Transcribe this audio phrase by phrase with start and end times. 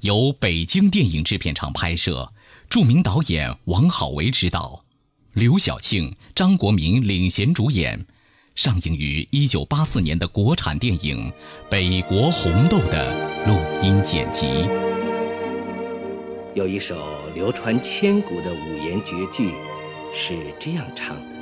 [0.00, 2.32] 由北京电影制片厂拍摄，
[2.70, 4.82] 著名导演王好为执导，
[5.34, 8.06] 刘晓庆、张国民领衔主演，
[8.54, 11.30] 上映于一九八四年的国产电影
[11.68, 13.14] 《北国红豆》的
[13.46, 14.46] 录音剪辑。
[16.54, 19.52] 有一首流传千古的五言绝句，
[20.14, 21.36] 是这样唱的：“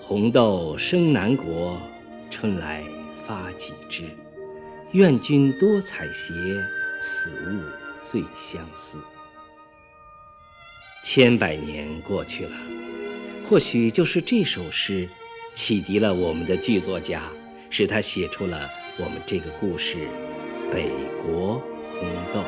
[0.00, 1.76] 红豆生南国，
[2.30, 2.84] 春来
[3.26, 4.04] 发几枝。
[4.92, 6.62] 愿君多采撷，
[7.00, 7.62] 此物
[8.02, 8.98] 最相思。”
[11.04, 12.56] 千百年过去了，
[13.48, 15.08] 或许就是这首诗，
[15.54, 17.30] 启迪了我们的剧作家，
[17.70, 20.08] 使他写出了我们这个故事
[20.72, 20.90] 《北
[21.22, 22.40] 国红豆》。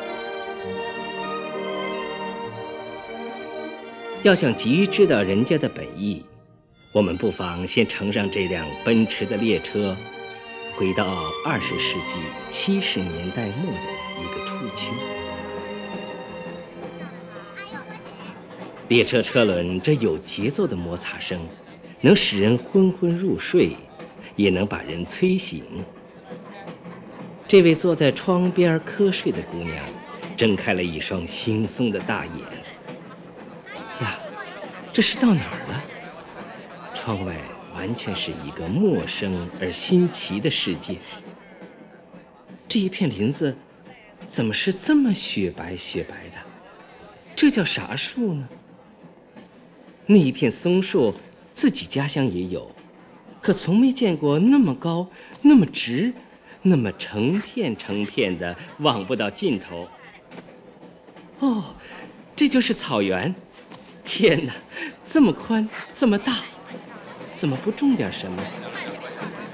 [4.23, 6.25] 要想急于知道人家的本意，
[6.91, 9.95] 我们不妨先乘上这辆奔驰的列车，
[10.75, 11.05] 回到
[11.45, 13.81] 二十世纪七十年代末的
[14.21, 14.93] 一个初秋。
[18.87, 21.39] 列车车轮这有节奏的摩擦声，
[22.01, 23.75] 能使人昏昏入睡，
[24.35, 25.63] 也能把人催醒。
[27.47, 29.85] 这位坐在窗边瞌睡的姑娘，
[30.37, 32.35] 睁开了一双惺忪的大眼。
[34.01, 34.19] 呀，
[34.93, 35.83] 这是到哪儿了？
[36.93, 37.35] 窗外
[37.79, 40.97] 完全是一个陌生而新奇的世界。
[42.67, 43.55] 这一片林子，
[44.27, 46.35] 怎么是这么雪白雪白的？
[47.37, 48.49] 这叫啥树呢？
[50.05, 51.15] 那一片松树，
[51.53, 52.69] 自己家乡也有，
[53.39, 55.07] 可从没见过那么高、
[55.41, 56.11] 那么直、
[56.61, 59.87] 那么成片成片的，望不到尽头。
[61.39, 61.73] 哦，
[62.35, 63.33] 这就是草原。
[64.03, 64.53] 天哪，
[65.05, 66.43] 这么宽，这么大，
[67.39, 68.43] 怎么不种点什么？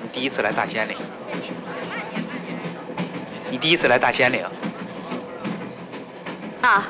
[0.02, 0.98] 你第一次来大兴安岭？
[3.52, 4.44] 你第一次来大兴安岭？
[6.64, 6.88] 啊，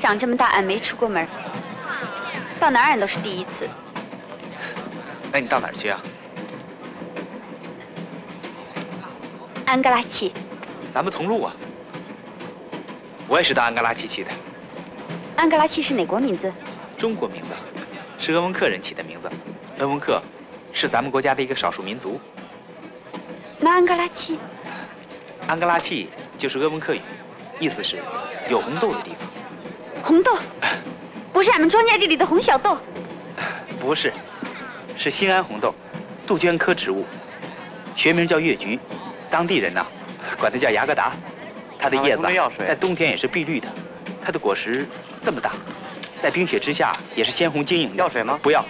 [0.00, 1.28] 长这么大俺没出过门，
[2.58, 3.68] 到哪儿俺都是第一次。
[5.30, 6.00] 那你到哪儿去啊？
[9.66, 10.32] 安哥拉奇。
[10.94, 11.54] 咱们同路啊！
[13.28, 14.30] 我也是到安哥拉奇去的。
[15.36, 16.50] 安哥拉奇是哪国名字？
[16.96, 17.48] 中国名字，
[18.24, 19.30] 是鄂温克人起的名字。
[19.78, 20.22] 鄂温克
[20.72, 22.18] 是咱们国家的一个少数民族。
[23.58, 24.38] 那安哥拉契？
[25.46, 26.08] 安哥拉契
[26.38, 27.02] 就是鄂温克语，
[27.60, 28.02] 意思是
[28.48, 29.28] 有红豆的地方。
[30.02, 30.38] 红豆？
[31.34, 32.78] 不是俺们庄稼地里的红小豆？
[33.78, 34.10] 不是，
[34.96, 35.74] 是新安红豆，
[36.26, 37.04] 杜鹃科植物，
[37.94, 38.80] 学名叫越菊，
[39.30, 39.86] 当地人呢
[40.38, 41.12] 管它叫牙格达。
[41.78, 42.22] 它的叶子
[42.66, 43.68] 在冬天也是碧绿的，
[44.24, 44.88] 它的果实
[45.22, 45.52] 这么大，
[46.24, 47.94] 在冰雪之下也是鲜红晶莹。
[47.96, 48.40] 要水吗？
[48.42, 48.64] 不要，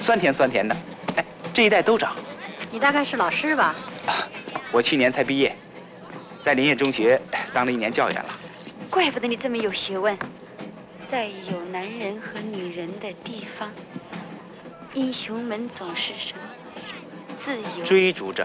[0.00, 0.76] 酸甜酸甜的。
[1.14, 1.24] 哎，
[1.54, 2.16] 这一带都长。
[2.68, 3.76] 你大概是老师吧？
[4.72, 5.56] 我去年才毕业，
[6.42, 7.22] 在林业中学
[7.54, 8.30] 当了一年教员了。
[8.90, 10.18] 怪不得你这么有学问。
[11.06, 13.70] 在有男人和女人的地方，
[14.92, 16.40] 英雄们总是什么？
[17.36, 17.84] 自由。
[17.84, 18.44] 追逐着。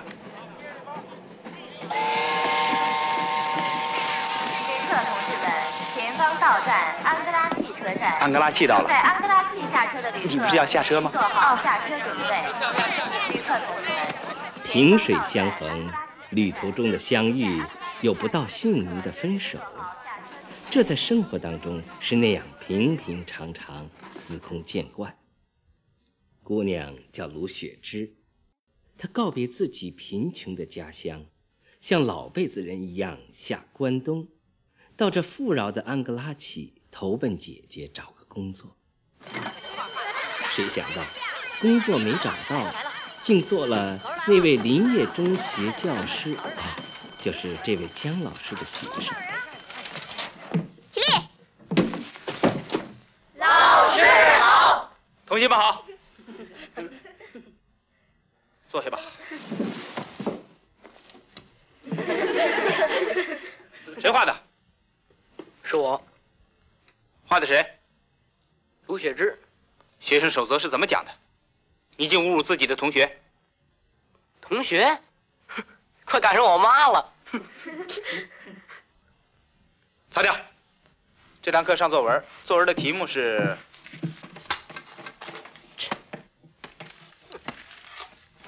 [1.80, 1.90] 乘
[4.88, 5.52] 客同志们，
[5.96, 7.50] 前方到站安哥拉
[8.00, 8.88] 安哥拉气到了。
[8.88, 11.12] 在安哥拉气下车的旅客，你不是要下车吗？
[11.12, 12.46] 做好下车准备。
[13.34, 15.90] 旅客同志们，萍水相逢，
[16.32, 17.62] 旅途中的相遇，
[18.02, 19.60] 有不到姓名的分手，
[20.70, 25.18] 这在生活当中是那样平平常常、司空见惯。
[26.44, 28.14] 姑娘叫卢雪芝，
[28.98, 31.26] 她告别自己贫穷的家乡，
[31.80, 34.28] 像老辈子人一样下关东。
[34.98, 38.76] 到这富饶的安哥拉契投奔姐姐找个工作。
[40.50, 41.02] 谁想到，
[41.62, 42.74] 工作没找到，
[43.22, 43.98] 竟做了
[44.28, 46.76] 那位林业中学教师啊，
[47.22, 49.16] 就是这位姜老师的学生。
[50.92, 51.06] 起立，
[53.38, 54.04] 老师
[54.42, 54.92] 好，
[55.26, 55.86] 同学们好，
[58.70, 59.00] 坐下吧。
[64.02, 64.38] 谁画的？
[65.64, 66.04] 是我。
[67.32, 67.66] 画的谁？
[68.88, 69.40] 卢雪芝。
[70.02, 71.12] 学生守则是怎么讲的？
[71.96, 73.22] 你竟侮辱自己的同学！
[74.42, 75.00] 同学，
[76.04, 77.14] 快赶上我妈了！
[80.12, 80.38] 擦掉。
[81.42, 83.58] 这堂课上作文，作文的题目是。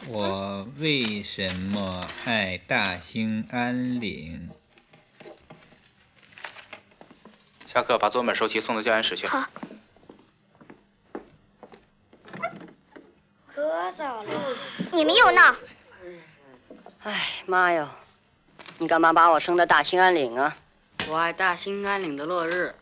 [0.07, 4.49] 我为什么爱大兴安岭？
[7.73, 9.25] 下课把作文本收齐，送到教研室去。
[9.25, 9.49] 好。
[13.47, 14.31] 可早了，
[14.91, 15.55] 你们又闹。
[17.01, 17.89] 哎妈哟，
[18.77, 20.55] 你干嘛把我生在大兴安岭啊？
[21.09, 22.75] 我爱大兴安岭的落日。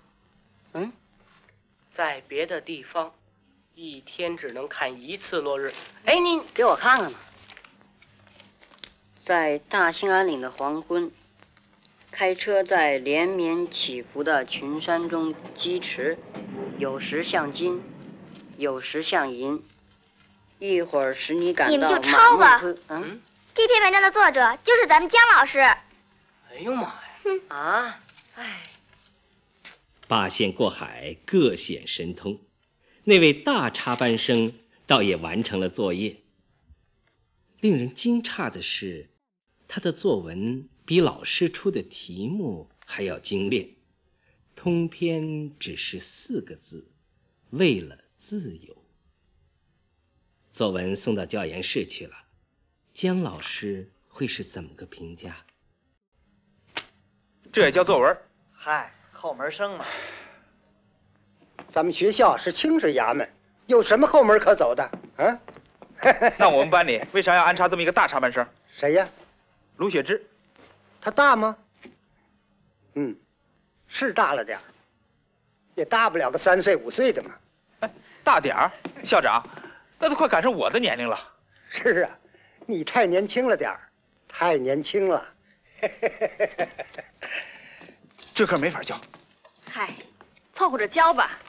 [0.74, 0.92] 嗯，
[1.90, 3.14] 在别的地方。
[3.74, 5.74] 一天只能看一次落日。
[6.04, 7.18] 哎，你给我看看吧。
[9.24, 11.10] 在大兴安岭的黄昏，
[12.12, 16.18] 开车在连绵起伏的群山中疾驰，
[16.78, 17.82] 有时像金，
[18.58, 19.64] 有时像银，
[20.60, 22.62] 一会儿使你感到你们就抄吧。
[22.90, 23.22] 嗯，
[23.54, 25.60] 这篇文章的作者就是咱们姜老师。
[25.62, 26.96] 哎呦妈呀！
[27.48, 28.00] 啊，
[28.36, 28.64] 哎，
[30.08, 32.40] 八仙过海，各显神通。
[33.06, 34.54] 那位大插班生
[34.86, 36.18] 倒也完成了作业。
[37.62, 39.10] 令人惊诧的是，
[39.68, 43.66] 他的作文比老师出的题目还要精炼，
[44.58, 46.86] 通篇只是四个字
[47.52, 48.76] ：“为了自由。”
[50.52, 52.14] 作文送到教研室去了，
[52.94, 55.38] 姜老师会是怎么个评价？
[57.54, 58.18] 这也叫作文？
[58.52, 59.86] 嗨，后门生嘛。
[61.70, 63.32] 咱们学校是清水衙门，
[63.66, 64.84] 有什么后门可走的？
[65.16, 65.40] 啊？
[66.38, 68.46] 那我们班里为啥要安插这么一个大插班生？
[68.78, 69.10] 谁呀？
[69.78, 70.28] 卢雪芝。
[71.02, 71.58] 他大吗？
[72.94, 73.16] 嗯，
[73.88, 74.62] 是大了点儿
[75.76, 77.32] 也大不了个三岁五岁的嘛。
[77.80, 77.90] 哎，
[78.24, 78.72] 大点儿，
[79.04, 79.44] 校长，
[79.98, 81.18] 那都快赶上我的年龄了。
[81.70, 82.12] 是啊，
[82.68, 83.80] 你太年轻了点儿
[84.28, 85.26] 太年轻了。
[88.36, 89.00] 这课没法教。
[89.66, 89.94] 嗨，
[90.54, 91.40] 凑合着教吧。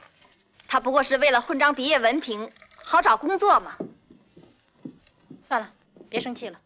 [0.67, 2.51] 他不过是为了混张毕业文凭，
[2.83, 3.77] 好找工作嘛。
[5.47, 5.71] 算了，
[6.09, 6.59] 别生气了。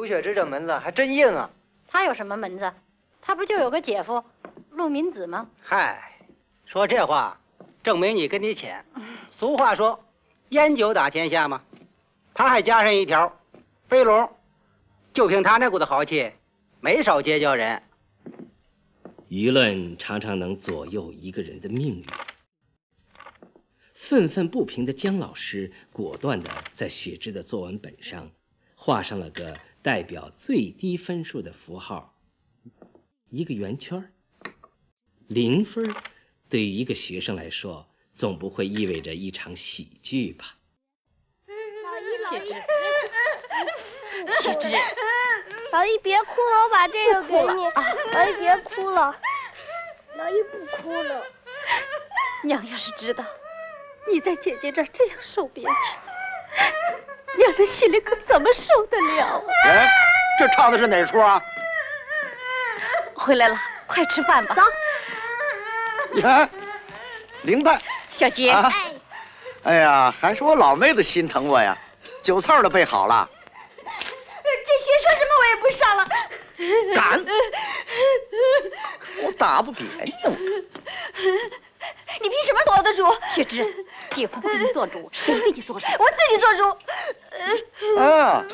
[0.00, 1.50] 卢雪芝这门子还真硬啊。
[1.86, 2.72] 她有什么门子？
[3.20, 4.24] 她不就有个姐夫
[4.70, 5.46] 陆敏子吗？
[5.60, 6.16] 嗨，
[6.64, 7.38] 说这话，
[7.82, 8.82] 证明你跟你浅。
[9.30, 10.02] 俗话说，
[10.48, 11.62] 烟酒打天下嘛。
[12.32, 13.38] 他还加上一条，
[13.88, 14.30] 飞龙，
[15.12, 16.32] 就凭他那股子豪气，
[16.80, 17.82] 没少结交人。
[19.28, 22.06] 舆论常常能左右一个人的命运。
[23.92, 28.30] 愤愤不平的姜老师果断地在雪芝的作文本上
[28.90, 32.12] 画上了个代表最低分数的符号，
[33.28, 34.12] 一个圆圈。
[35.28, 35.94] 零分，
[36.48, 40.56] 对于一个学生来说，总不会意味着一场喜剧吧？
[41.46, 42.48] 老一，
[44.42, 44.76] 雪芝，
[45.70, 47.62] 老一别哭了，我把这个给你。
[48.12, 49.14] 老姨别哭了，
[50.18, 51.22] 老一不哭了。
[52.42, 53.24] 娘要是知道。
[54.10, 55.70] 你在姐姐这儿这样受憋屈，
[57.36, 59.42] 娘的心里可怎么受得了？
[59.64, 59.88] 哎，
[60.38, 61.42] 这唱的是哪出啊？
[63.14, 63.56] 回来了，
[63.86, 64.54] 快吃饭吧。
[64.54, 64.62] 走。
[66.12, 66.48] 你看，
[67.42, 67.80] 灵蛋。
[68.10, 68.50] 小杰。
[68.50, 68.72] 哎。
[69.62, 71.76] 哎呀，还是我老妹子心疼我呀，
[72.22, 73.28] 酒菜都备好了。
[74.42, 76.04] 这学说什么我也不上了。
[76.94, 77.24] 敢！
[79.24, 80.12] 我打不扁你。
[82.20, 83.04] 你凭什么做我的主？
[83.28, 83.64] 雪芝，
[84.20, 85.86] 姐夫不给你做主，谁给你做主？
[85.98, 86.54] 我自己做
[87.94, 87.98] 主。
[87.98, 88.44] 啊，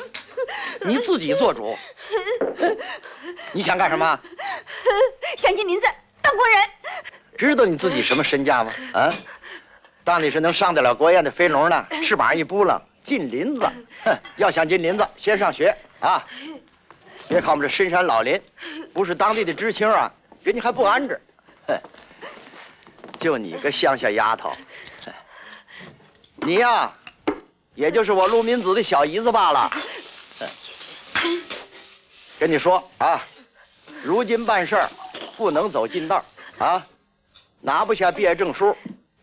[0.79, 1.77] 你自己做主？
[3.51, 4.17] 你想干什么？
[5.35, 5.87] 想进林子
[6.21, 6.69] 当工人。
[7.37, 8.71] 知道你自己什么身价吗？
[8.93, 9.13] 啊，
[10.05, 13.69] 当你是能上得了国宴的飞龙呢，翅膀一扑棱进林子。
[14.05, 16.25] 哼，要想进林子，先上学啊！
[17.27, 18.41] 别看我们这深山老林，
[18.93, 20.09] 不是当地的知青啊，
[20.43, 21.19] 人家还不安置。
[21.67, 21.77] 哼。
[23.19, 24.51] 就你个乡下丫头，
[26.37, 26.93] 你呀，
[27.75, 29.69] 也就是我陆明子的小姨子罢了。
[32.39, 33.25] 跟你说啊，
[34.03, 34.87] 如今办事儿
[35.35, 36.23] 不能走近道
[36.59, 36.85] 啊，
[37.61, 38.75] 拿不下毕业证书，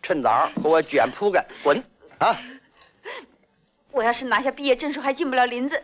[0.02, 1.82] 趁早给我卷铺盖滚
[2.18, 2.36] 啊！
[3.90, 5.82] 我要是拿下毕业证书还进不了林子，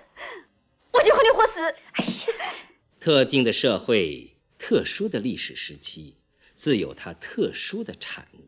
[0.90, 1.60] 我就和你活死！
[1.92, 2.44] 哎呀，
[2.98, 6.16] 特定的社会，特殊的历史时期。
[6.56, 8.46] 自有它特殊的产物。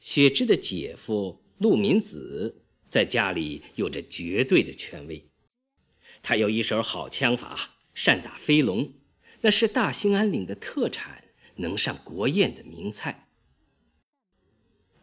[0.00, 5.28] 雪芝的姐夫陆敏子在家里有着绝对的权威，
[6.22, 8.92] 他有一手好枪法，善打飞龙，
[9.40, 11.24] 那是大兴安岭的特产，
[11.56, 13.28] 能上国宴的名菜。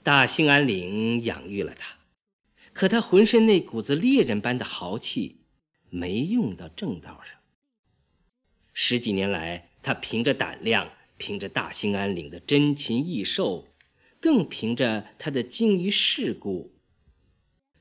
[0.04, 1.98] 大兴安岭养育了他，
[2.74, 5.42] 可他浑身那股子猎人般的豪气，
[5.90, 7.40] 没用到正道上。
[8.74, 13.73] 十几年来，他凭着胆量，凭着大兴安岭的珍禽异兽。
[14.24, 16.72] 更凭着他的精于世故，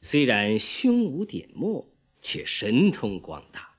[0.01, 1.87] 虽然胸无点墨，
[2.21, 3.77] 却神通广大，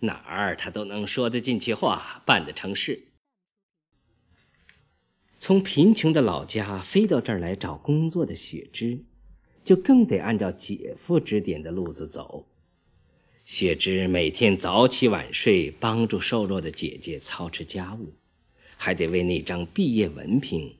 [0.00, 3.08] 哪儿他都能说得进去话，办得成事。
[5.36, 9.04] 从贫穷的老家飞到这儿来找工作的雪芝，
[9.62, 12.46] 就更得按照姐夫指点的路子走。
[13.44, 18.14] 雪芝每天早起晚睡，帮助瘦弱的姐姐操持家务，
[18.78, 20.74] 还得为那张毕业文凭。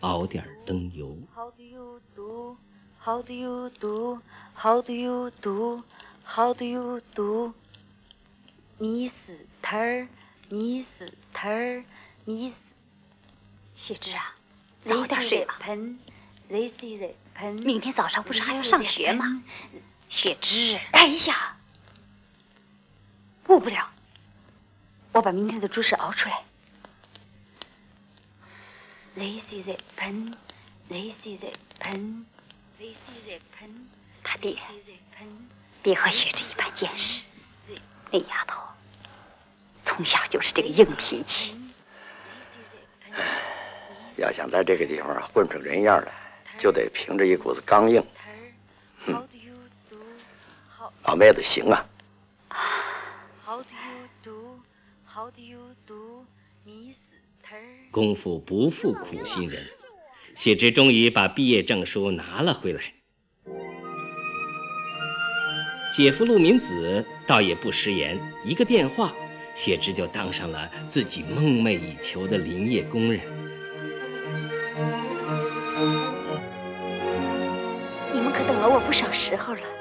[0.00, 1.16] 熬点灯油。
[1.34, 2.56] How do you do?
[3.00, 4.20] How do you do?
[4.54, 5.82] How do you do?
[6.24, 7.54] How do you do?
[8.78, 10.08] Mister,
[10.50, 11.84] Mister,
[12.26, 12.74] Miss。
[13.74, 14.34] 雪芝啊，
[14.84, 15.58] 早点睡吧。
[16.48, 17.62] This is the pen。
[17.62, 19.42] 明天早上不是还要上学吗？
[20.08, 21.56] 雪芝，哎呀，
[23.48, 23.90] 误不了。
[25.12, 26.44] 我把明天的猪食熬出来。
[29.18, 30.36] This is a pen.
[30.88, 32.24] This is a pen.
[32.78, 33.88] This is a pen.
[34.22, 34.56] 他爹，
[35.82, 37.20] 别和雪芝一般见识。
[38.12, 38.62] 那丫头
[39.84, 41.52] 从小就是这个硬脾气。
[44.16, 46.12] 要想在这个地方混出人样来，
[46.56, 48.00] 就得凭着一股子刚硬。
[49.04, 49.28] 哼，
[51.02, 51.84] 老妹子行啊。
[53.44, 54.60] How do you do?
[55.04, 56.24] How do you do,
[56.64, 56.98] Miss?
[57.90, 59.62] 功夫不负苦心人，
[60.34, 62.82] 雪芝终于把毕业证书拿了回来。
[65.90, 69.14] 姐夫陆明子倒也不食言，一个电话，
[69.54, 73.20] 谢芝就当上了自己梦寐以求的林业工人。
[78.12, 79.77] 你们可等了我不少时候了。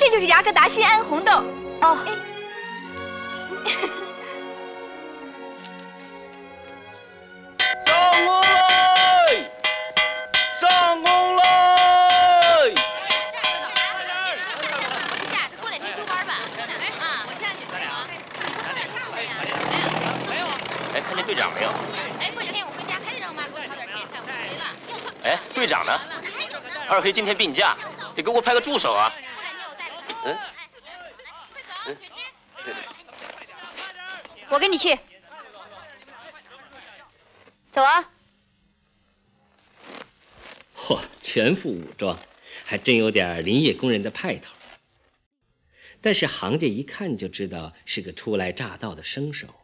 [0.00, 1.44] 这就是雅各达新安红豆
[1.82, 1.98] 哦。
[7.86, 9.44] 上工嘞！
[10.56, 11.42] 上工嘞！
[15.60, 16.32] 过两天休班吧。
[16.98, 17.60] 啊，我下去。
[20.30, 20.44] 没有。
[20.94, 21.68] 哎，看见队长没有？
[22.18, 24.64] 哎，过几天我回家还得让我妈给我炒点咸菜，我回了。
[25.24, 26.00] 哎，队长呢？
[26.88, 27.76] 二黑今天病假，
[28.16, 29.12] 得给我派个助手啊。
[30.22, 30.36] 嗯，
[31.86, 31.96] 嗯，
[32.62, 32.82] 对对，
[34.50, 34.98] 我跟你去，
[37.70, 38.12] 走啊！
[40.76, 42.18] 嚯，全副武装，
[42.64, 44.52] 还真有点林业工人的派头。
[46.00, 49.54] 但是行家一看就知道是个初来乍到的生手，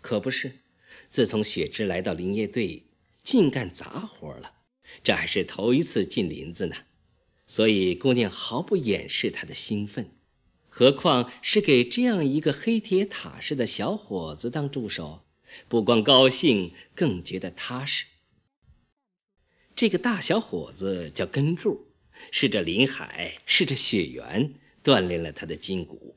[0.00, 0.60] 可不是？
[1.08, 2.86] 自从雪芝来到林业队，
[3.22, 4.54] 净干杂活了，
[5.04, 6.76] 这还是头一次进林子呢。
[7.46, 10.10] 所以，姑娘毫不掩饰她的兴奋，
[10.78, 15.22] 何况是给这样一个黑铁塔似的小伙子当助手，
[15.68, 18.04] 不光高兴，更觉得踏实。
[19.74, 21.86] 这个大小伙子叫根柱，
[22.30, 24.52] 是这林海，是这雪原
[24.84, 26.14] 锻炼了他的筋骨。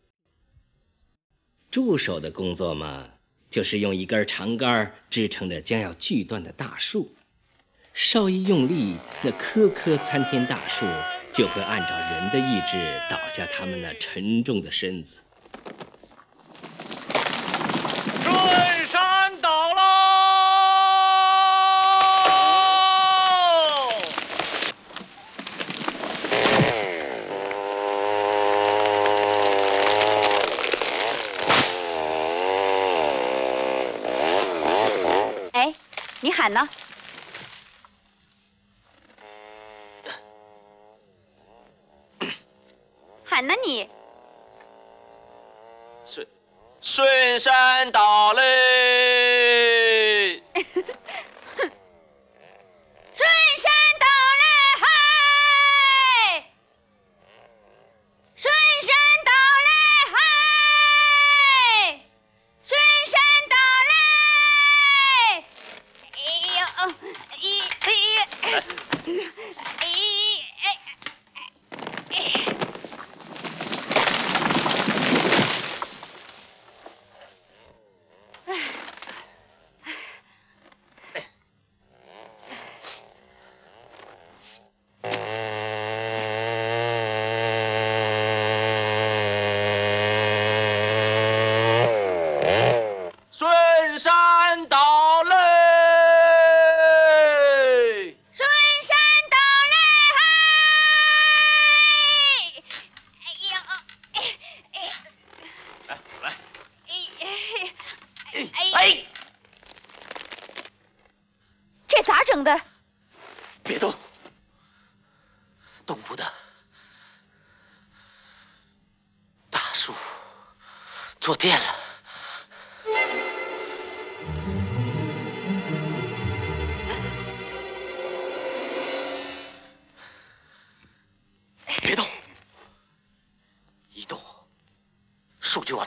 [1.72, 3.14] 助手的工作嘛，
[3.50, 7.16] 就是用一根长杆支撑着将要锯断的大树，
[7.94, 10.86] 稍一用力，那棵棵参天大树。
[11.32, 15.22] 就会按照人的意志倒下他们那沉重的身子。
[18.24, 19.82] 顺山倒喽！
[35.54, 35.74] 哎，
[36.22, 36.68] 你喊呢？
[43.42, 43.90] 那你
[46.06, 46.28] 顺
[46.82, 49.09] 顺山倒嘞！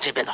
[0.02, 0.32] 这边走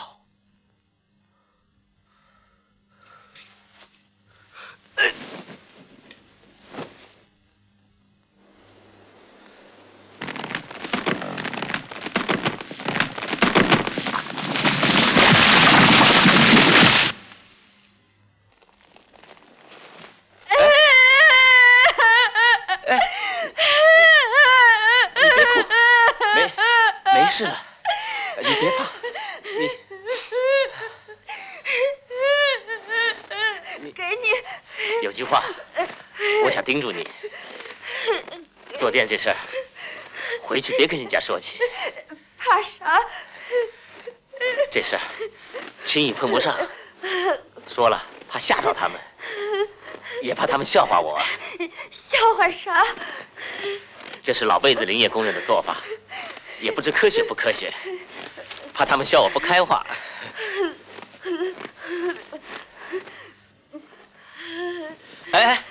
[27.30, 27.60] 事了，
[28.38, 28.90] 你别怕，
[33.80, 34.30] 你给你
[35.02, 35.44] 有句话，
[36.42, 37.06] 我想叮嘱你，
[38.78, 39.36] 坐垫这事儿，
[40.42, 41.56] 回去别跟人家说起。
[42.36, 43.00] 怕啥？
[44.70, 45.02] 这事儿
[45.82, 46.54] 轻易碰不上，
[47.66, 49.00] 说了怕吓着他们，
[50.22, 51.18] 也怕他们笑话我。
[51.90, 52.84] 笑话啥？
[54.22, 55.78] 这是老辈子林业工人的做法。
[56.60, 57.72] 也不知科学不科学，
[58.74, 59.86] 怕他们笑我不开化。
[65.30, 65.62] 哎，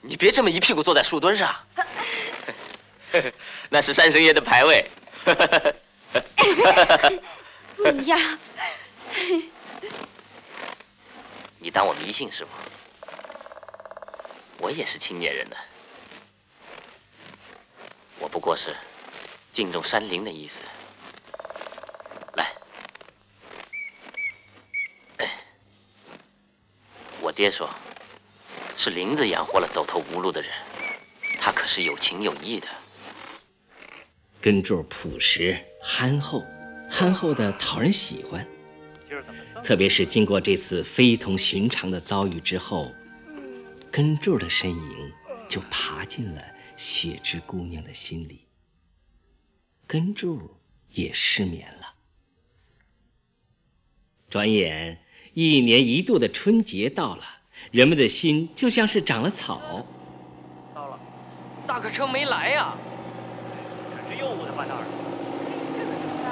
[0.00, 1.54] 你别这么一屁股坐在树墩上，
[3.70, 4.88] 那是山神爷的牌位。
[7.92, 8.38] 你呀，
[11.58, 12.50] 你当我迷信是吗？
[14.58, 15.56] 我也是青年人呢，
[18.18, 18.74] 我不过是。
[19.52, 20.60] 敬重山林的意思。
[22.34, 22.52] 来，
[25.16, 25.30] 哎，
[27.22, 27.70] 我爹说，
[28.76, 30.52] 是林子养活了走投无路的人，
[31.40, 32.68] 他可是有情有义的。
[34.46, 36.44] 根柱朴实憨厚，
[36.88, 38.46] 憨厚的讨人喜欢。
[39.64, 42.94] 特别是经过这次非同寻常的遭遇之后，
[43.90, 45.12] 根柱的身影
[45.48, 46.40] 就爬进了
[46.76, 48.46] 雪之姑娘的心里。
[49.84, 50.56] 根柱
[50.90, 51.94] 也失眠了。
[54.30, 55.00] 转眼
[55.34, 57.24] 一年一度的春节到了，
[57.72, 59.84] 人们的心就像是长了草。
[60.72, 60.96] 到了，
[61.66, 62.76] 大客车没来呀？
[62.78, 62.95] 这
[64.18, 64.86] 又误在半道儿了。
[65.74, 66.26] 这可怎么办？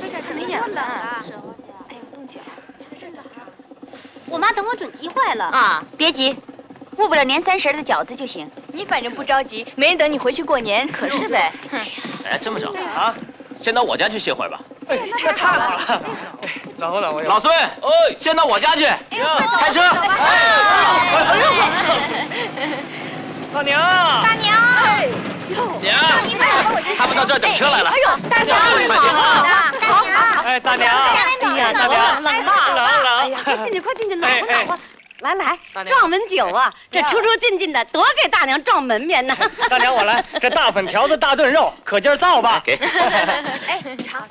[0.00, 0.80] 飞这太远了。
[1.88, 2.40] 哎呦，冻脚
[2.98, 3.42] 真的好。
[4.26, 5.44] 我妈等我准急坏了。
[5.46, 6.36] 啊，别急，
[6.94, 8.50] 过不了年三十的饺子就行。
[8.72, 11.52] 你反正不着急，没人等你回去过年，可是呗。
[12.24, 13.14] 哎，这么早啊？
[13.60, 14.60] 先到我家去歇会儿吧。
[14.88, 16.02] 哎，那太好了。
[16.78, 17.70] 老孙，哎，
[18.16, 18.86] 先到我家去。
[19.58, 19.80] 开车。
[19.80, 21.46] 哎呦，
[23.52, 23.80] 大娘。
[24.22, 24.54] 大娘。
[25.80, 25.96] 娘。
[26.96, 27.90] 他们到这儿等车来了。
[27.90, 28.88] 哎呦，大娘，好的。
[29.80, 30.44] 大娘。
[30.44, 30.90] 哎，大娘。
[30.96, 32.52] 哎呀，大娘，冷吧？
[32.68, 33.18] 冷冷。
[33.18, 34.78] 哎呀，快进去，快进去，暖和暖和。
[35.20, 36.72] 来来，撞门酒啊！
[36.92, 39.36] 这出出进进的，多给大娘撞门面呢。
[39.68, 42.62] 大娘，我来，这大粉条子、大炖肉， 可劲儿造吧。
[42.64, 42.76] 给。
[43.66, 44.24] 哎，尝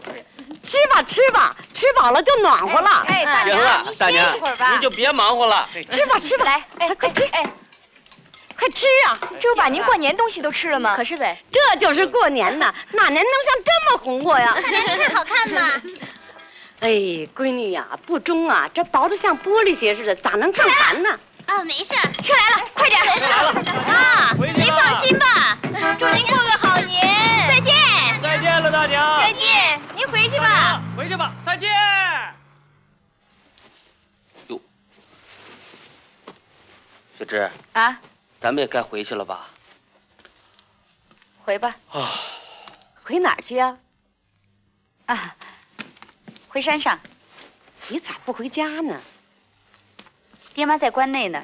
[0.64, 3.04] 吃吧吃吧，吃饱了就暖和了。
[3.08, 3.60] 哎，大娘，
[3.98, 4.26] 大娘，
[4.72, 5.68] 您就别忙活了。
[5.90, 7.44] 吃吧吃吧，来，哎，快吃，哎，
[8.58, 9.18] 快吃啊！
[9.40, 10.96] 这不把您过年东西都吃了吗？
[10.98, 14.54] 可是呗，这就是过年呐， 哪年能像这么红火呀？
[14.56, 15.82] 大娘，这好看吗？
[16.82, 16.90] 哎，
[17.36, 21.20] 闺女呀，不中啊，这薄的像玻璃鞋似的，咋能上盘呢？
[21.48, 23.06] 啊，没事，车来了，快点！
[23.06, 23.50] 来了
[23.88, 25.58] 啊，您放心吧，
[25.98, 27.74] 祝您过个好年，再见！
[28.22, 29.22] 再见了，大娘！
[29.22, 30.82] 再见，您回去吧。
[30.98, 31.70] 回去吧，再见。
[34.48, 34.60] 哟，
[37.18, 37.98] 雪芝啊，
[38.40, 39.50] 咱们也该回去了吧？
[41.44, 41.76] 回吧。
[41.90, 42.20] 啊，
[43.04, 43.78] 回哪儿去呀？
[45.06, 45.36] 啊，
[46.48, 47.00] 回山上。
[47.90, 49.02] 你咋不回家呢？
[50.54, 51.42] 爹妈在关内呢。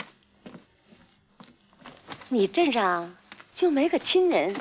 [2.29, 3.15] 你镇上
[3.55, 4.55] 就没个亲人？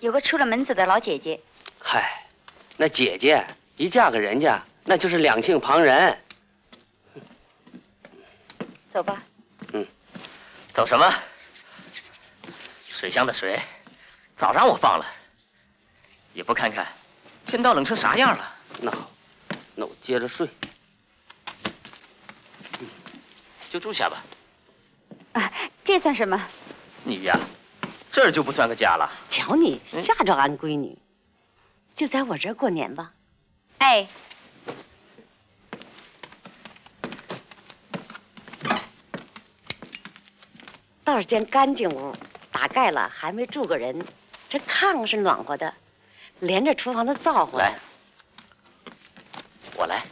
[0.00, 1.40] 有个出了门子的老姐姐。
[1.78, 2.26] 嗨，
[2.76, 6.18] 那姐姐一嫁给人家，那就是两姓旁人。
[8.92, 9.22] 走吧。
[10.72, 11.14] 嗯，走什么？
[12.88, 13.60] 水箱的水，
[14.36, 15.06] 早让我放了，
[16.32, 16.86] 也不看看
[17.46, 18.54] 天道冷成啥样了。
[18.80, 19.10] 那好，
[19.74, 20.48] 那我接着睡。
[23.70, 24.22] 就住下吧。
[25.32, 25.52] 啊，
[25.84, 26.40] 这算什么？
[27.04, 27.38] 你呀，
[28.10, 29.10] 这儿就不算个家了。
[29.28, 30.96] 瞧你吓着俺闺女，
[31.94, 33.12] 就在我这儿过年吧。
[33.78, 34.08] 哎。
[41.12, 42.14] 倒是间干净屋，
[42.50, 44.02] 打盖了还没住过人，
[44.48, 45.74] 这炕是暖和的，
[46.40, 47.58] 连着厨房的灶火。
[47.58, 47.78] 来，
[49.76, 50.04] 我来。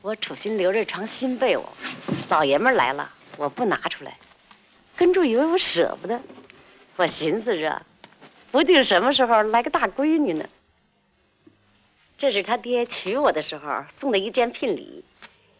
[0.00, 1.68] 我处心留着床新被窝，
[2.28, 4.16] 老爷们来了，我不拿出来，
[4.94, 6.20] 跟住以为我舍不得。
[6.94, 7.82] 我寻思着，
[8.52, 10.48] 不定什么时候来个大闺女呢。
[12.16, 15.04] 这是他爹娶我的时候送的一件聘礼，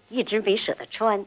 [0.08, 1.26] 一直没舍得穿。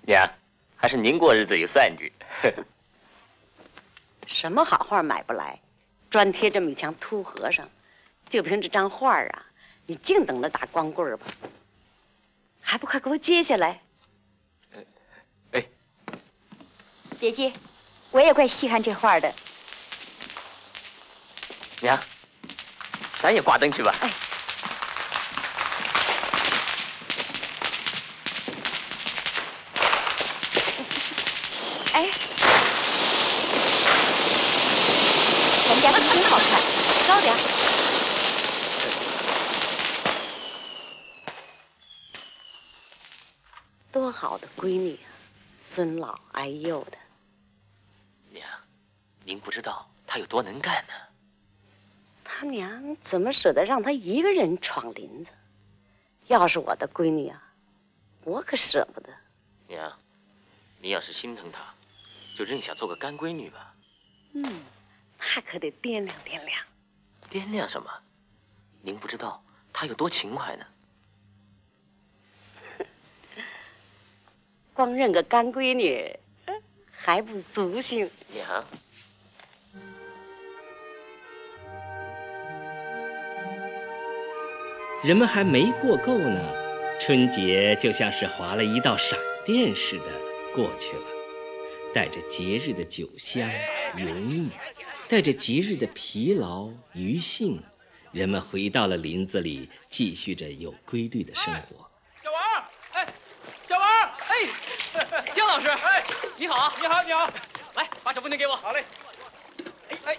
[0.00, 0.28] 娘，
[0.74, 2.12] 还是您过日子有算计。
[4.26, 5.60] 什么好画买不来，
[6.10, 7.68] 专贴这么一墙秃和尚，
[8.28, 9.46] 就凭这张画啊，
[9.86, 11.26] 你净等着打光棍吧。
[12.60, 13.80] 还不快给我接下来！
[15.52, 15.64] 哎，
[17.20, 17.52] 别接，
[18.10, 19.32] 我也怪稀罕这画的。
[21.80, 21.98] 娘，
[23.20, 23.94] 咱也挂灯去吧。
[24.00, 24.10] 哎，
[31.92, 32.10] 哎，
[35.92, 36.60] 咱家真好看，
[37.06, 37.36] 高点。
[43.92, 45.06] 多好的闺女啊，
[45.68, 46.98] 尊老爱幼的。
[48.30, 48.44] 娘，
[49.24, 50.92] 您不知道她有多能干呢。
[52.24, 55.30] 他娘怎么舍得让她一个人闯林子？
[56.26, 57.40] 要是我的闺女啊，
[58.24, 59.08] 我可舍不得。
[59.68, 59.96] 娘，
[60.80, 61.60] 您要是心疼她，
[62.36, 63.72] 就认下做个干闺女吧。
[64.34, 64.62] 嗯，
[65.18, 66.64] 那可得掂量掂量。
[67.30, 67.90] 掂量什么？
[68.82, 70.66] 您不知道他有多勤快呢。
[74.72, 76.16] 光认个干闺女
[76.92, 78.08] 还不足兴。
[78.32, 78.64] 娘，
[85.02, 86.38] 人们还没过够呢，
[87.00, 90.04] 春节就像是划了一道闪电似的
[90.54, 91.04] 过去了，
[91.94, 93.48] 带着节日的酒香
[93.96, 94.50] 油腻，
[95.08, 97.62] 带着节日的疲劳余兴，
[98.10, 101.88] 人们回到了林子里，继续着有规律的生活。
[102.22, 103.06] 小王，哎，
[103.68, 103.88] 小王，
[104.26, 106.04] 哎， 江老师，哎，
[106.36, 107.30] 你好，你好，你好，
[107.74, 108.56] 来，把手风琴给我。
[108.56, 108.84] 好嘞。
[109.90, 110.18] 哎哎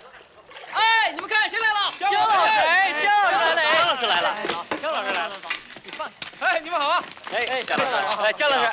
[0.71, 1.93] 哎，你们看谁来了？
[1.99, 5.35] 江老师，哎，姜老师来了，姜老师来了，江老师来了，
[5.83, 6.09] 你放。
[6.39, 7.03] 哎，你们好啊。
[7.33, 8.71] 哎哎，姜老师，哎，姜老师，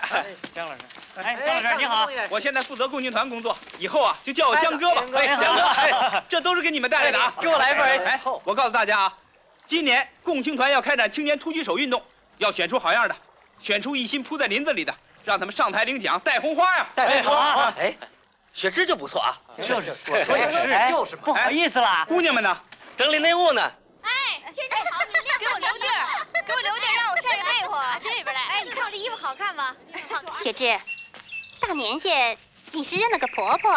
[0.55, 0.79] 姜老师，
[1.23, 5.05] 哎，张老师你好，我现在负责共青团工作，以后啊就叫我江哥吧。
[5.15, 8.05] 哎，江哥，这都是给你们带来的啊，给我来一份。
[8.05, 9.19] 哎，我告诉大家啊，
[9.67, 12.03] 今年共青团要开展青年突击手运动，
[12.39, 13.17] 要选出好样的，
[13.61, 14.95] 选出一心扑在林子里的。
[15.25, 16.87] 让他们上台领奖，带红花呀！
[16.95, 17.73] 带红花！
[17.79, 17.95] 哎，
[18.53, 19.41] 雪芝就不错啊。
[19.57, 22.05] 就是，我说也是，就是不好意思啦。
[22.07, 22.61] 姑娘们呢？
[22.95, 23.63] 整理内务呢。
[24.03, 24.11] 哎，
[24.53, 26.07] 天气好，你们给我留地儿，
[26.47, 27.83] 给我留地儿，让我晒晒被窝。
[28.03, 28.43] 这边来。
[28.51, 29.75] 哎，你看我这衣服好看吗？
[30.45, 30.79] 雪芝，
[31.67, 32.37] 大年限，
[32.73, 33.73] 你是认了个婆婆，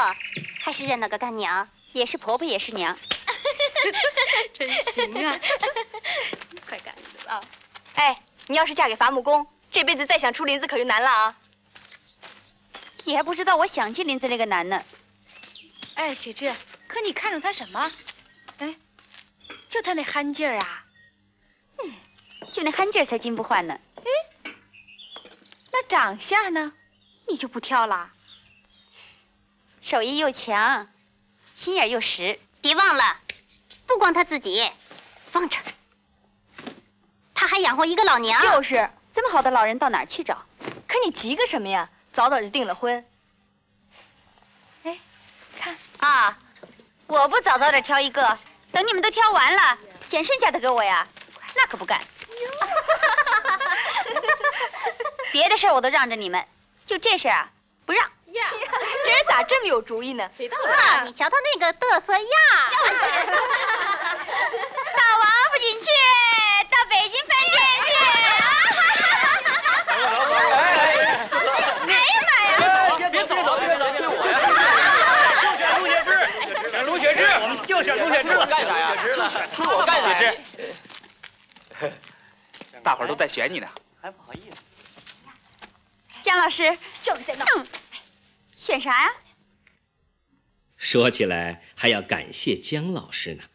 [0.60, 1.70] 还是认了个干娘？
[1.94, 2.98] 也是婆婆，也是娘。
[4.54, 5.40] 真行啊！
[6.68, 7.42] 快赶子啊！
[7.96, 9.48] 哎，你要是嫁给伐木工。
[9.72, 11.38] 这辈子再想出林子可就难了啊！
[13.06, 14.84] 你还不知道我想进林子那个难呢。
[15.96, 16.54] 哎，雪芝，
[16.88, 17.90] 可你看中他什么？
[18.58, 18.76] 哎，
[19.70, 20.84] 就他那憨劲儿啊！
[21.82, 21.94] 嗯，
[22.52, 23.80] 就那憨劲儿才金不换呢。
[23.96, 24.52] 哎，
[25.72, 26.74] 那长相呢？
[27.28, 28.10] 你就不挑了？
[29.82, 30.88] 手艺又强，
[31.56, 32.40] 心眼又实。
[32.62, 33.18] 别忘了，
[33.86, 34.70] 不光他自己，
[35.32, 35.64] 放这儿，
[37.34, 38.42] 他还养活一个老娘。
[38.42, 38.90] 就是。
[39.14, 40.46] 这么好的老人到哪儿去找？
[40.88, 41.90] 可你急个什么呀？
[42.14, 43.04] 早早就订了婚。
[44.84, 45.00] 哎，
[45.60, 46.38] 看啊，
[47.08, 48.38] 我不早早点挑一个，
[48.72, 51.08] 等你们都挑完了，捡剩下的给我呀？
[51.56, 52.00] 那可不干。
[55.32, 56.46] 别的事我都让着你们，
[56.88, 57.48] 就这事啊，
[57.86, 58.02] 不让。
[58.02, 58.44] 呀，
[59.06, 60.30] 这人咋这么有主意呢？
[60.36, 61.04] 谁到了？
[61.04, 62.24] 你瞧他那个嘚瑟样。
[64.96, 65.88] 大王不进去，
[66.72, 67.88] 到北京饭店去。
[77.68, 78.96] 就选朱雪芝，干啥呀？
[78.96, 80.16] 就选他，我干雪
[81.80, 81.92] 芝。
[82.82, 83.68] 大伙儿都在选你呢，
[84.02, 84.47] 还不好意思。
[86.28, 87.46] 姜老师，就你在那，
[88.58, 89.14] 选啥呀？
[90.76, 93.46] 说起来还要感谢姜老师呢。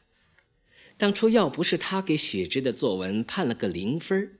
[0.96, 4.38] 当初要不是他给雪芝的作文判了个零分，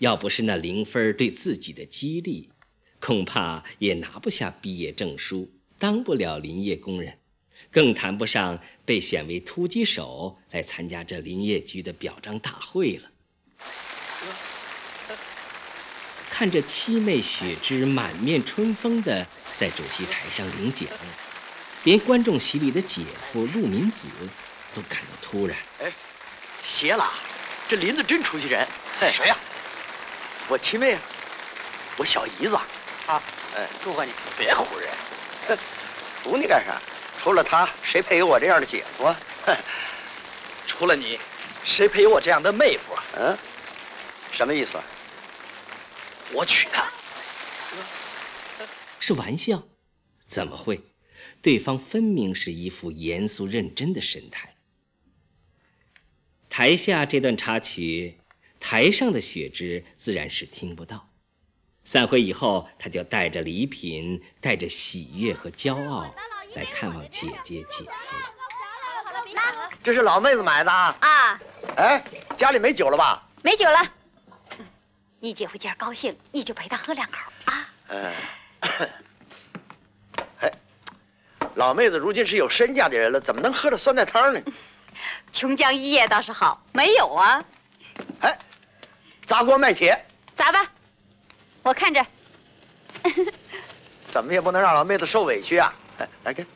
[0.00, 2.50] 要不是那零分对自己的激励，
[2.98, 7.16] 恐怕也拿不下毕业证书，当不了林业工人。
[7.70, 13.08] 更谈不上被选为突击手来参加这林业局的表彰大会了。
[16.38, 20.88] 看着七妹雪芝满面春风的在主席台上领奖，
[21.82, 24.06] 连观众席里的姐夫陆明子
[24.72, 25.56] 都感到突然。
[25.80, 25.90] 哎，
[26.62, 27.04] 邪了，
[27.68, 28.64] 这林子真出息人。
[29.10, 29.36] 谁呀？
[30.46, 31.00] 我七妹啊，
[31.96, 32.54] 我小姨子。
[32.54, 33.20] 啊，
[33.56, 34.12] 哎，祝贺你！
[34.38, 34.88] 别唬人，
[35.48, 35.58] 哼，
[36.24, 36.80] 唬你干啥？
[37.20, 39.20] 除了他，谁配有我这样的姐夫啊？
[39.44, 39.56] 哼，
[40.68, 41.18] 除了你，
[41.64, 43.02] 谁配有我这样的妹夫啊？
[43.18, 43.38] 嗯，
[44.30, 44.80] 什么意思？
[46.32, 46.88] 我娶她。
[49.00, 49.62] 是玩笑？
[50.26, 50.80] 怎么会？
[51.40, 54.54] 对方分明是一副严肃认真的神态。
[56.50, 58.18] 台下这段插曲，
[58.58, 61.08] 台上的雪芝自然是听不到。
[61.84, 66.14] 散会以后，他就带着礼品，带着喜悦和骄傲
[66.54, 67.90] 来看望姐姐姐夫了。
[69.82, 70.98] 这是老妹子买的啊！
[71.00, 71.40] 啊，
[71.76, 72.04] 哎，
[72.36, 73.26] 家里没酒了吧？
[73.42, 73.94] 没酒了。
[75.20, 77.68] 你姐夫今儿高兴，你就陪他喝两口啊。
[77.88, 78.14] 嗯。
[80.40, 80.52] 哎，
[81.54, 84.40] 老妹子如今是有身价的人了，怎么能喝着酸菜汤呢？
[85.32, 87.44] 琼浆一夜倒是好，没有啊。
[88.20, 88.38] 哎，
[89.26, 90.04] 砸锅卖铁，
[90.36, 90.70] 砸吧。
[91.62, 92.06] 我看着，
[94.10, 95.74] 怎么也不能让老妹子受委屈啊！
[95.98, 96.46] 来，来给，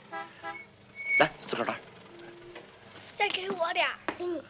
[1.19, 1.75] 来自个儿拿。
[3.19, 3.95] 再给我点儿。
[4.23, 4.41] 嗯。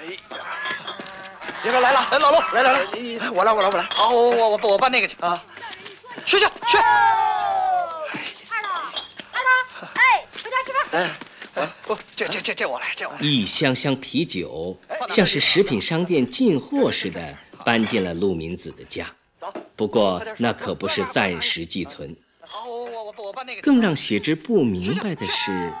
[0.00, 0.16] 哎，
[1.64, 2.80] 爷们来了，哎老陆，来来来，
[3.30, 3.82] 我来我来我来。
[3.84, 5.42] 好，我我我我办那个去啊。
[6.26, 6.76] 去去去。
[6.76, 6.82] 二
[8.62, 8.68] 老，
[9.32, 9.48] 二老，
[9.94, 11.10] 哎，回家吃饭。
[11.54, 13.18] 哎，不，这这这这我来，这我来。
[13.20, 14.76] 一箱箱啤酒，
[15.08, 19.06] 像是食品商店进货似的搬进了陆明子的家。
[19.74, 22.14] 不过那可不是暂时寄存。
[23.62, 25.72] 更让雪芝不明白的是，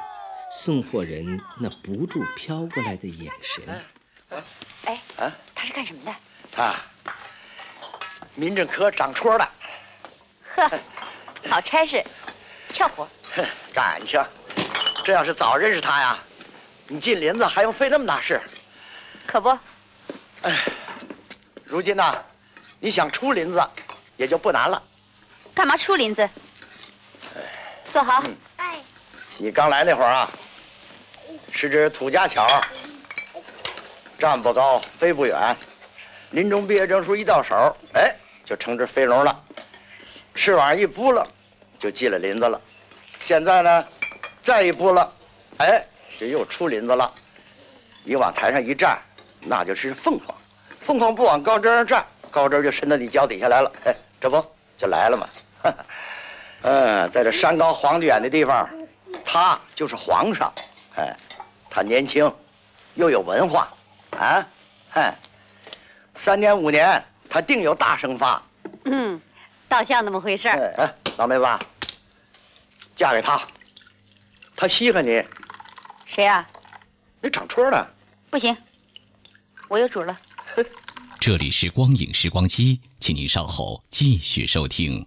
[0.50, 3.84] 送货人那不住飘过来的眼神。
[4.84, 6.14] 哎，啊，他是干什么的？
[6.50, 6.74] 他，
[8.34, 9.48] 民政科长戳的。
[10.54, 10.70] 呵，
[11.48, 12.02] 好差事，
[12.70, 13.06] 俏活。
[13.74, 14.24] 感情，
[15.04, 16.18] 这要是早认识他呀，
[16.86, 18.40] 你进林子还用费那么大事？
[19.26, 19.50] 可不。
[20.42, 20.64] 哎，
[21.64, 22.24] 如今呢，
[22.80, 23.62] 你想出林子？
[24.16, 24.82] 也就不难了。
[25.54, 26.28] 干嘛出林子？
[27.92, 28.22] 坐好。
[28.22, 28.30] 哎。
[29.40, 30.28] 你刚来那会儿啊，
[31.52, 32.44] 是只土家巧，
[34.18, 35.56] 站不高，飞不远。
[36.30, 38.12] 临终毕业证书一到手，哎，
[38.44, 39.40] 就成只飞龙了。
[40.34, 41.24] 翅膀一扑棱，
[41.78, 42.60] 就进了林子了。
[43.20, 43.86] 现在呢，
[44.42, 45.08] 再一扑棱，
[45.58, 45.84] 哎，
[46.18, 47.12] 就又出林子了。
[48.02, 48.98] 你往台上一站，
[49.40, 50.36] 那就是凤凰。
[50.80, 53.70] 凤凰不往高枝上站，高枝就伸到你脚底下来了。
[53.84, 53.94] 哎。
[54.20, 54.44] 这不
[54.76, 55.28] 就来了吗？
[56.62, 58.68] 嗯，在这山高皇帝远的地方，
[59.30, 60.50] 他就是皇上。
[60.96, 61.14] 哎，
[61.68, 62.32] 他年轻，
[62.94, 63.68] 又有文化，
[64.12, 64.42] 啊，
[64.88, 65.14] 嗨，
[66.14, 68.42] 三年五年，他定有大生发。
[68.86, 69.20] 嗯，
[69.68, 70.74] 倒像那么回事儿。
[70.78, 71.44] 哎，老妹子，
[72.96, 73.46] 嫁给他，
[74.56, 75.22] 他稀罕你。
[76.06, 76.48] 谁啊？
[77.20, 77.86] 那长春的。
[78.30, 78.56] 不行，
[79.68, 80.18] 我有主了。
[81.20, 85.06] 这里是光影时光机，请您稍后继续收听。